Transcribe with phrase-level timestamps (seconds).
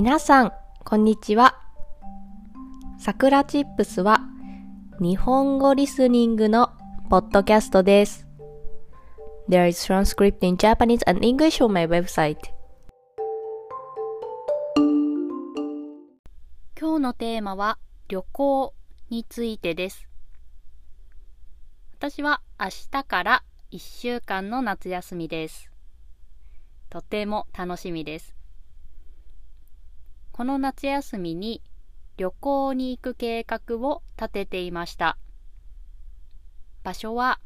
[0.00, 0.52] 皆さん、
[0.84, 1.58] こんにちは。
[3.00, 4.20] さくらチップスは
[5.00, 6.70] 日本語リスニングの
[7.10, 8.24] ポッドキャストです。
[9.48, 12.36] There is transcript in Japanese and English on my website.
[16.78, 17.76] 今日のテーマは
[18.06, 18.72] 旅行
[19.10, 20.08] についてです。
[21.94, 25.72] 私は明日から1週間の夏休みです。
[26.88, 28.37] とても楽しみです。
[30.38, 31.64] この夏休みに
[32.16, 35.18] 旅行に行く計画を立てていました。
[36.84, 37.40] 場所は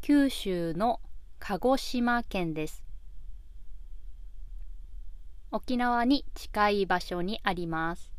[0.00, 0.98] 九州の
[1.38, 2.82] 鹿児島県です。
[5.52, 8.12] 沖縄に近い場所にあります。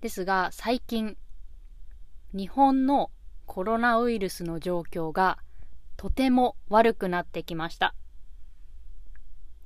[0.00, 1.16] ですが最近
[2.32, 3.12] 日本の
[3.46, 5.38] コロナウイルスの状況が
[5.96, 7.94] とても悪くなってきました。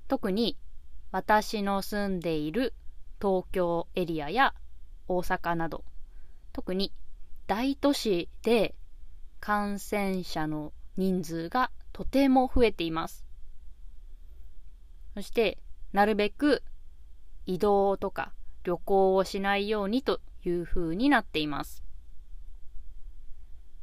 [0.09, 0.59] 特に
[1.15, 2.75] 私の住んでいる
[3.23, 4.53] 東京エリアや
[5.07, 5.85] 大阪など
[6.53, 6.93] 特に
[7.47, 8.75] 大都市で
[9.39, 13.25] 感染者の人数がとても増えています。
[15.15, 15.59] そして
[15.93, 16.65] なるべく
[17.47, 18.33] 移動とか
[18.65, 21.85] 旅行をしないようにという風になっています。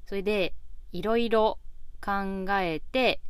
[0.05, 0.53] それで
[0.91, 1.59] いろいろ
[2.01, 3.21] 考えて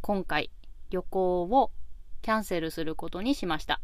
[0.00, 0.50] 今回
[0.90, 1.70] 旅行を
[2.22, 3.80] キャンセルすることにしました。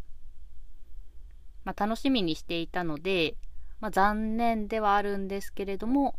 [1.65, 3.37] まあ、楽しみにしていたので、
[3.81, 6.15] まあ、残念ではあるんですけれども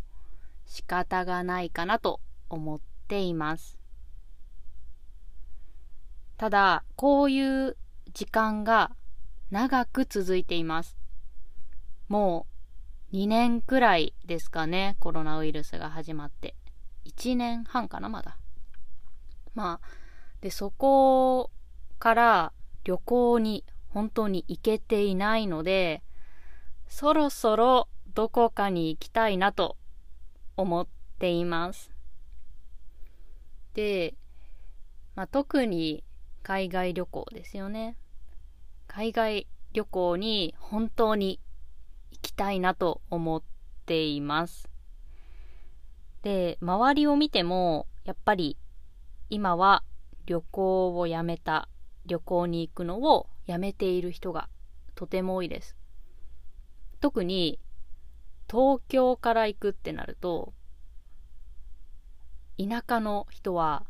[0.66, 3.78] 仕方がないかなと思っています。
[6.38, 7.78] ただこういう
[8.14, 8.92] 時間が
[9.50, 10.98] 長く続いています。
[12.10, 12.46] も
[13.12, 16.56] う2年くらいですかね、コロナウイルスが始まって。
[17.06, 18.38] 1年半かな、まだ。
[19.56, 19.88] まあ、
[20.42, 21.52] で、そこ
[22.00, 22.54] から
[22.84, 26.02] 旅行に本当に行けていないので、
[26.88, 29.78] そろそろどこかに行きたいなと
[30.56, 30.88] 思っ
[31.20, 31.92] ています。
[33.74, 34.16] で、
[35.16, 36.04] まあ、特に
[36.44, 37.98] 海外旅行ですよね。
[38.88, 41.40] 海外旅行に本当に
[42.12, 43.44] 行きたいなと思っ
[43.86, 44.70] ています。
[46.24, 48.58] で、周りを見ても、やっぱり
[49.30, 49.84] 今は
[50.26, 51.70] 旅行をやめた、
[52.08, 54.50] 旅行に行くのをやめている人が
[54.96, 55.78] とても多いです。
[57.00, 57.60] 特に
[58.50, 60.54] 東京から行くってなると、
[62.58, 63.86] 田舎の人は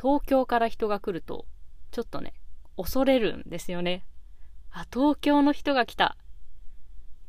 [0.00, 1.46] 東京から人が来ると、
[1.90, 2.32] ちょっとね、
[2.76, 4.06] 恐れるんですよね。
[4.70, 6.16] あ、東京の人が来た。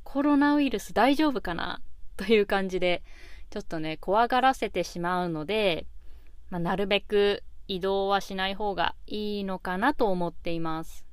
[0.04, 1.82] コロナウイルス大丈夫かな？
[2.16, 3.04] という感じで、
[3.50, 5.88] ちょっとね、怖がらせてしまうので、
[6.50, 11.06] まあ、なるべく移動はしない方がいいのかなと思っています。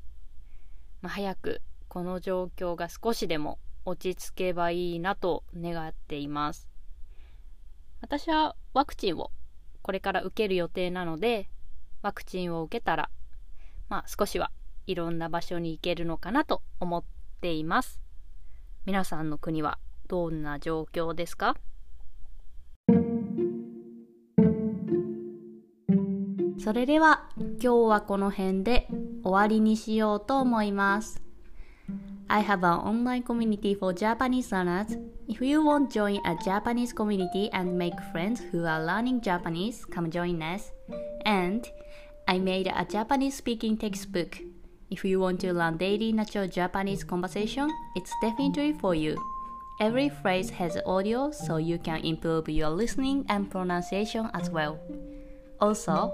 [1.02, 6.70] まあ、早くこの状況が少しでも落ち着けばいいなと願っています。
[8.00, 9.30] 私はワクチンを
[9.82, 11.50] これから受ける予定なので、
[12.02, 13.10] ワクチンを受けたら、
[13.88, 14.50] まあ少しは
[14.86, 17.04] いろんな場所に行けるのかなと思っ
[17.40, 18.00] ています。
[18.86, 19.78] 皆さんの国は
[20.08, 21.56] どんな状況ですか？
[26.63, 28.87] それでは今日はこの辺で
[29.23, 31.21] 終わりにしようと思います。
[32.27, 34.99] I have an online community for Japanese learners.
[35.27, 39.83] If you want to join a Japanese community and make friends who are learning Japanese,
[39.85, 40.71] come join us.
[41.25, 41.67] And
[42.27, 44.37] I made a Japanese speaking textbook.
[44.91, 49.17] If you want to learn daily natural Japanese conversation, it's definitely for you.
[49.79, 54.77] Every phrase has audio so you can improve your listening and pronunciation as well.
[55.59, 56.13] Also,